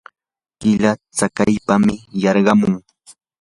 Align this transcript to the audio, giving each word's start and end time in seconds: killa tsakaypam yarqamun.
killa 0.59 0.91
tsakaypam 1.15 1.83
yarqamun. 2.21 2.73